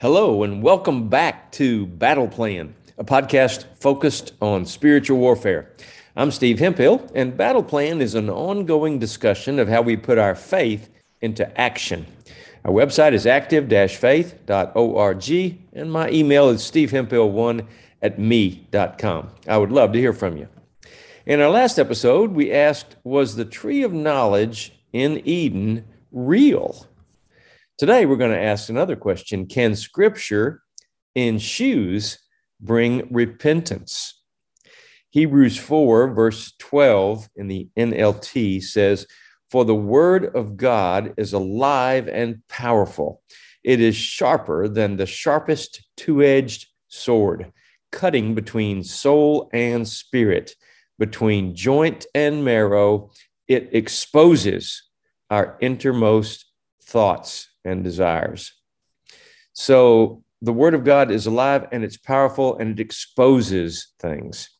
[0.00, 5.72] Hello, and welcome back to Battle Plan, a podcast focused on spiritual warfare.
[6.14, 10.36] I'm Steve Hemphill, and Battle Plan is an ongoing discussion of how we put our
[10.36, 10.88] faith
[11.20, 12.06] into action.
[12.64, 15.30] Our website is active faith.org,
[15.72, 17.66] and my email is stevehemphill1
[18.00, 19.30] at me.com.
[19.48, 20.46] I would love to hear from you.
[21.26, 26.86] In our last episode, we asked Was the tree of knowledge in Eden real?
[27.78, 30.62] Today, we're going to ask another question Can scripture
[31.14, 32.18] in shoes
[32.60, 34.20] bring repentance?
[35.10, 39.06] Hebrews 4, verse 12 in the NLT says,
[39.48, 43.22] For the word of God is alive and powerful.
[43.62, 47.52] It is sharper than the sharpest two edged sword,
[47.92, 50.56] cutting between soul and spirit,
[50.98, 53.12] between joint and marrow.
[53.46, 54.82] It exposes
[55.30, 56.47] our innermost
[56.88, 58.52] thoughts and desires.
[59.52, 64.50] So the word of God is alive and it's powerful and it exposes things.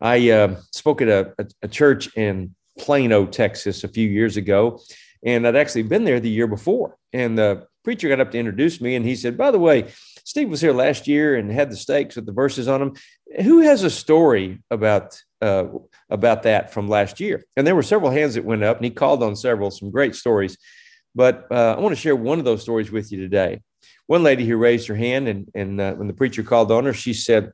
[0.00, 4.80] I uh, spoke at a, a, church in Plano, Texas, a few years ago,
[5.22, 6.96] and I'd actually been there the year before.
[7.12, 9.92] And the preacher got up to introduce me, and he said, "By the way,
[10.24, 12.92] Steve was here last year and had the stakes with the verses on them.
[13.42, 15.64] Who has a story about uh,
[16.08, 18.90] about that from last year?" And there were several hands that went up, and he
[18.90, 20.56] called on several, some great stories.
[21.14, 23.62] But uh, I want to share one of those stories with you today.
[24.06, 26.92] One lady who raised her hand, and, and uh, when the preacher called on her,
[26.92, 27.52] she said,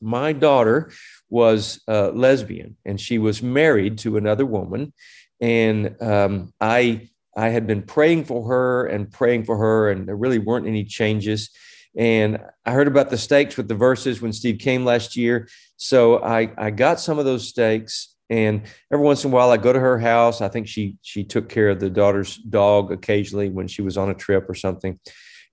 [0.00, 0.90] My daughter
[1.30, 4.92] was uh, lesbian and she was married to another woman.
[5.40, 10.16] And um, I, I had been praying for her and praying for her, and there
[10.16, 11.50] really weren't any changes.
[11.96, 15.48] And I heard about the stakes with the verses when Steve came last year.
[15.76, 18.62] So I, I got some of those stakes and
[18.92, 20.40] every once in a while, I go to her house.
[20.40, 24.10] I think she she took care of the daughter's dog occasionally when she was on
[24.10, 24.98] a trip or something.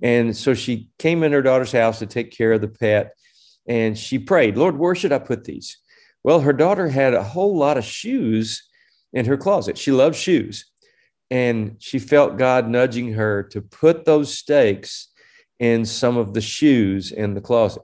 [0.02, 3.16] And so she came in her daughter's house to take care of the pet.
[3.68, 5.78] And she prayed, Lord, where should I put these?
[6.24, 8.68] Well, her daughter had a whole lot of shoes
[9.14, 9.78] in her closet.
[9.78, 10.66] She loved shoes.
[11.32, 15.08] And she felt God nudging her to put those stakes
[15.60, 17.84] in some of the shoes in the closet.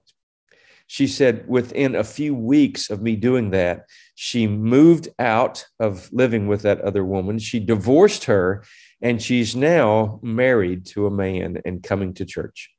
[0.91, 3.85] She said, within a few weeks of me doing that,
[4.15, 7.39] she moved out of living with that other woman.
[7.39, 8.65] She divorced her,
[9.01, 12.71] and she's now married to a man and coming to church.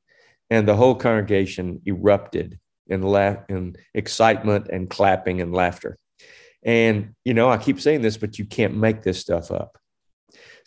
[0.51, 5.97] And the whole congregation erupted in, excitement and clapping and laughter.
[6.61, 9.79] And, you know, I keep saying this, but you can't make this stuff up.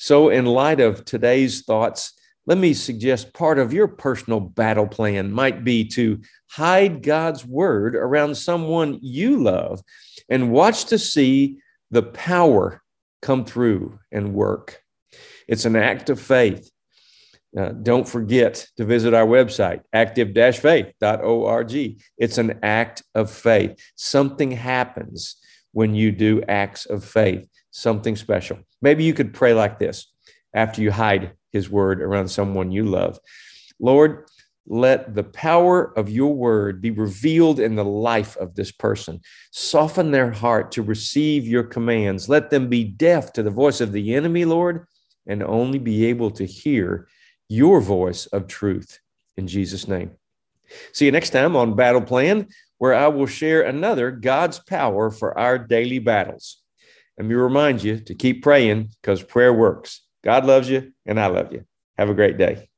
[0.00, 2.12] So, in light of today's thoughts,
[2.46, 6.20] let me suggest part of your personal battle plan might be to
[6.50, 9.82] hide God's word around someone you love
[10.28, 11.58] and watch to see
[11.90, 12.82] the power
[13.20, 14.80] come through and work.
[15.48, 16.70] It's an act of faith.
[17.56, 22.02] Uh, don't forget to visit our website, active faith.org.
[22.18, 23.80] It's an act of faith.
[23.96, 25.36] Something happens
[25.72, 28.58] when you do acts of faith, something special.
[28.82, 30.12] Maybe you could pray like this
[30.54, 33.18] after you hide his word around someone you love.
[33.80, 34.26] Lord,
[34.68, 39.20] let the power of your word be revealed in the life of this person.
[39.52, 42.28] Soften their heart to receive your commands.
[42.28, 44.86] Let them be deaf to the voice of the enemy, Lord,
[45.26, 47.08] and only be able to hear
[47.48, 48.98] your voice of truth.
[49.36, 50.12] In Jesus' name.
[50.92, 55.38] See you next time on Battle Plan, where I will share another God's power for
[55.38, 56.60] our daily battles.
[57.16, 60.05] Let me remind you to keep praying because prayer works.
[60.26, 61.64] God loves you, and I love you.
[61.96, 62.68] Have a great day.